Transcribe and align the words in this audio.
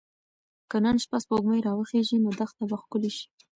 که 0.69 0.77
نن 0.83 0.95
شپه 1.03 1.17
سپوږمۍ 1.23 1.59
راوخیژي 1.67 2.17
نو 2.23 2.29
دښته 2.39 2.63
به 2.69 2.77
ښکلې 2.81 3.11
شي. 3.17 3.25